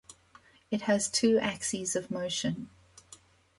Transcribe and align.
It 0.71 0.81
has 0.89 1.11
two 1.11 1.37
axes 1.37 1.95
of 1.95 2.09
motion. 2.09 2.71